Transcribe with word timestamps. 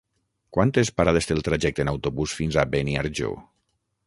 Quantes 0.57 0.89
parades 1.01 1.29
té 1.31 1.37
el 1.39 1.43
trajecte 1.49 1.85
en 1.87 1.93
autobús 1.93 2.35
fins 2.41 2.59
a 2.63 2.69
Beniarjó? 2.73 3.31